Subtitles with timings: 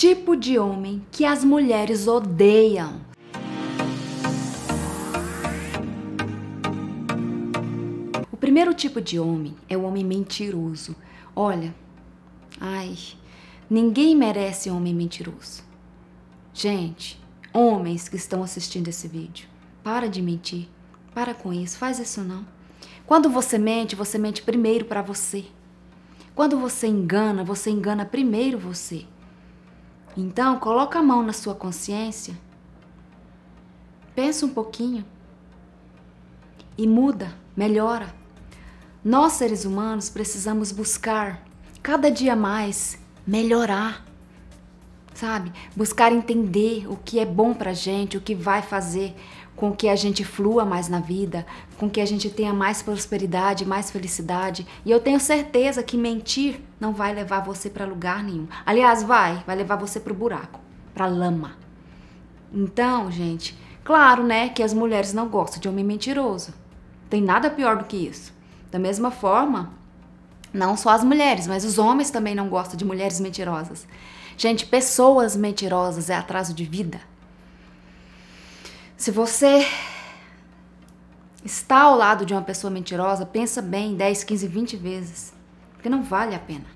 [0.00, 3.02] tipo de homem que as mulheres odeiam.
[8.32, 10.96] O primeiro tipo de homem é o homem mentiroso.
[11.36, 11.74] Olha,
[12.58, 12.96] ai,
[13.68, 15.62] ninguém merece homem mentiroso.
[16.54, 17.20] Gente,
[17.52, 19.46] homens que estão assistindo esse vídeo,
[19.84, 20.66] para de mentir.
[21.12, 22.46] Para com isso, faz isso não.
[23.04, 25.44] Quando você mente, você mente primeiro para você.
[26.34, 29.04] Quando você engana, você engana primeiro você.
[30.16, 32.36] Então, coloca a mão na sua consciência.
[34.14, 35.04] Pensa um pouquinho.
[36.76, 38.12] E muda, melhora.
[39.04, 41.42] Nós, seres humanos, precisamos buscar
[41.82, 44.04] cada dia mais melhorar.
[45.14, 45.52] Sabe?
[45.76, 49.14] Buscar entender o que é bom pra gente, o que vai fazer
[49.60, 51.44] com que a gente flua mais na vida,
[51.76, 54.66] com que a gente tenha mais prosperidade, mais felicidade.
[54.86, 58.48] E eu tenho certeza que mentir não vai levar você para lugar nenhum.
[58.64, 60.58] Aliás, vai, vai levar você para o buraco,
[60.94, 61.58] para lama.
[62.50, 66.54] Então, gente, claro, né, que as mulheres não gostam de homem mentiroso.
[67.10, 68.32] Tem nada pior do que isso.
[68.70, 69.74] Da mesma forma,
[70.54, 73.86] não só as mulheres, mas os homens também não gostam de mulheres mentirosas.
[74.38, 77.09] Gente, pessoas mentirosas é atraso de vida.
[79.00, 79.66] Se você
[81.42, 85.32] está ao lado de uma pessoa mentirosa, pensa bem 10, 15, 20 vezes.
[85.72, 86.66] Porque não vale a pena.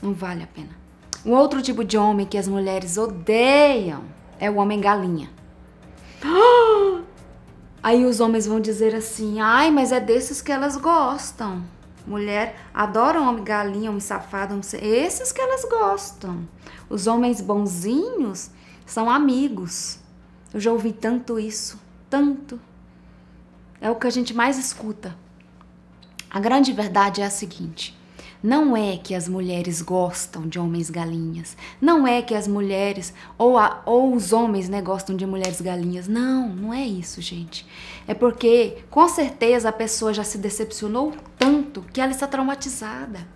[0.00, 0.68] Não vale a pena.
[1.24, 4.04] Um outro tipo de homem que as mulheres odeiam
[4.38, 5.28] é o homem galinha.
[7.82, 11.64] Aí os homens vão dizer assim: ai, mas é desses que elas gostam.
[12.06, 14.64] Mulher adora homem galinha, homem safado, homem...
[14.80, 16.46] esses que elas gostam.
[16.88, 18.48] Os homens bonzinhos
[18.86, 20.05] são amigos.
[20.52, 22.60] Eu já ouvi tanto isso, tanto.
[23.80, 25.16] É o que a gente mais escuta.
[26.30, 27.96] A grande verdade é a seguinte:
[28.42, 33.58] não é que as mulheres gostam de homens galinhas, não é que as mulheres ou,
[33.58, 36.06] a, ou os homens né, gostam de mulheres galinhas.
[36.06, 37.66] Não, não é isso, gente.
[38.06, 43.26] É porque com certeza a pessoa já se decepcionou tanto que ela está traumatizada.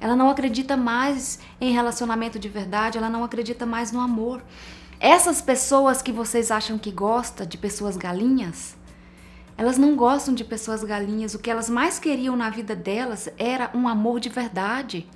[0.00, 4.42] Ela não acredita mais em relacionamento de verdade, ela não acredita mais no amor.
[4.98, 8.74] Essas pessoas que vocês acham que gostam de pessoas galinhas,
[9.56, 11.34] elas não gostam de pessoas galinhas.
[11.34, 15.06] O que elas mais queriam na vida delas era um amor de verdade.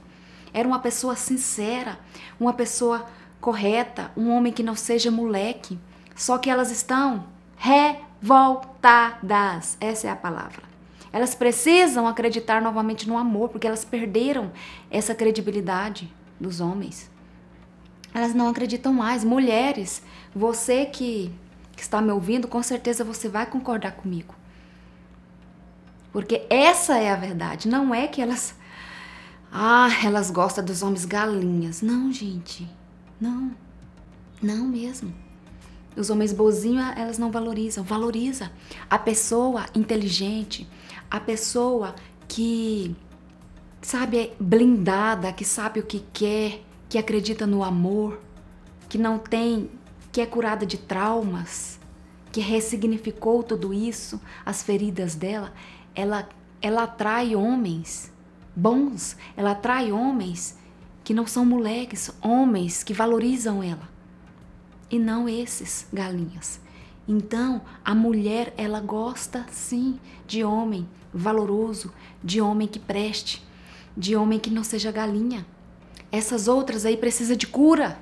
[0.53, 1.99] Era uma pessoa sincera,
[2.39, 3.07] uma pessoa
[3.41, 5.79] correta, um homem que não seja moleque.
[6.15, 7.25] Só que elas estão
[7.57, 8.59] revoltadas.
[9.81, 10.63] Essa é a palavra.
[11.13, 14.53] Elas precisam acreditar novamente no amor, porque elas perderam
[14.91, 17.10] essa credibilidade dos homens
[18.13, 19.25] elas não acreditam mais.
[19.25, 20.03] Mulheres,
[20.35, 21.33] você que,
[21.73, 24.35] que está me ouvindo, com certeza você vai concordar comigo.
[26.13, 27.69] Porque essa é a verdade.
[27.69, 28.55] Não é que elas.
[29.53, 31.83] Ah, elas gostam dos homens galinhas.
[31.83, 32.69] Não, gente.
[33.21, 33.53] Não.
[34.43, 35.13] Não mesmo.
[35.97, 37.85] Os homens bozinhos, elas não valorizam.
[37.85, 38.51] Valoriza
[38.89, 40.69] a pessoa inteligente,
[41.11, 41.95] a pessoa
[42.29, 42.95] que
[43.83, 48.21] sabe é blindada, que sabe o que quer, que acredita no amor,
[48.87, 49.71] que não tem,
[50.13, 51.81] que é curada de traumas,
[52.31, 55.55] que ressignificou tudo isso, as feridas dela,
[55.95, 56.29] ela
[56.63, 58.13] ela atrai homens
[58.55, 60.59] bons, ela atrai homens
[61.03, 63.89] que não são moleques, homens que valorizam ela.
[64.91, 66.61] E não esses galinhas.
[67.09, 71.93] Então, a mulher, ela gosta sim de homem valoroso,
[72.23, 73.43] de homem que preste,
[73.97, 75.47] de homem que não seja galinha.
[76.13, 77.99] Essas outras aí precisa de cura.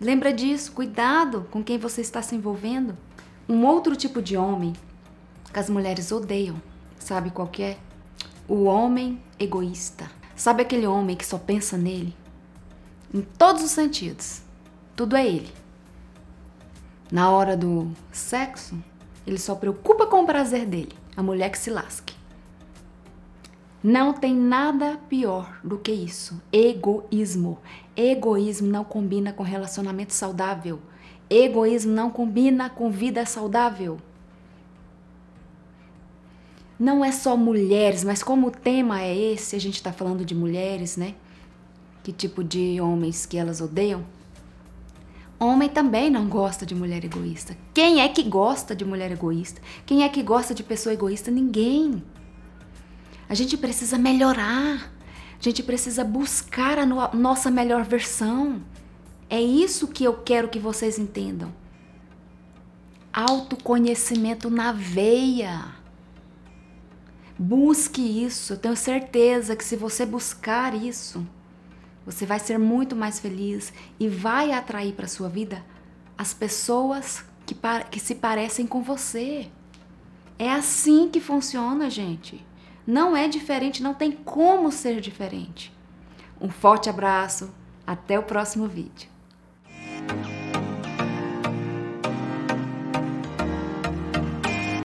[0.00, 2.96] Lembra disso, cuidado com quem você está se envolvendo.
[3.48, 4.74] Um outro tipo de homem
[5.52, 6.60] que as mulheres odeiam,
[6.98, 7.78] sabe qual que é?
[8.48, 10.10] O homem egoísta.
[10.36, 12.14] Sabe aquele homem que só pensa nele?
[13.12, 14.42] Em todos os sentidos.
[14.96, 15.52] Tudo é ele.
[17.10, 18.76] Na hora do sexo,
[19.26, 20.92] ele só preocupa com o prazer dele.
[21.16, 22.14] A mulher que se lasque.
[23.86, 26.40] Não tem nada pior do que isso.
[26.50, 27.58] Egoísmo.
[27.94, 30.80] Egoísmo não combina com relacionamento saudável.
[31.28, 33.98] Egoísmo não combina com vida saudável.
[36.78, 40.34] Não é só mulheres, mas como o tema é esse, a gente está falando de
[40.34, 41.14] mulheres, né?
[42.02, 44.02] Que tipo de homens que elas odeiam?
[45.38, 47.54] Homem também não gosta de mulher egoísta.
[47.74, 49.60] Quem é que gosta de mulher egoísta?
[49.84, 51.30] Quem é que gosta de pessoa egoísta?
[51.30, 52.02] Ninguém.
[53.34, 54.92] A gente precisa melhorar.
[55.36, 58.62] A gente precisa buscar a no nossa melhor versão.
[59.28, 61.52] É isso que eu quero que vocês entendam.
[63.12, 65.74] Autoconhecimento na veia.
[67.36, 68.52] Busque isso.
[68.52, 71.26] Eu tenho certeza que se você buscar isso,
[72.06, 75.64] Você vai ser muito mais feliz e vai atrair para sua vida
[76.16, 77.56] as pessoas que,
[77.90, 79.50] que se parecem com você.
[80.38, 82.44] É assim que funciona, gente.
[82.86, 85.72] Não é diferente, não tem como ser diferente.
[86.40, 87.52] Um forte abraço,
[87.86, 89.13] até o próximo vídeo.